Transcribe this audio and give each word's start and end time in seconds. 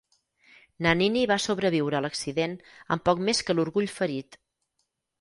Nannini 0.85 1.25
va 1.33 1.37
sobreviure 1.43 1.99
a 2.01 2.03
l'accident 2.07 2.57
amb 2.97 3.07
poc 3.11 3.25
més 3.31 3.47
que 3.47 3.59
l'orgull 3.61 3.93
ferit. 4.01 4.45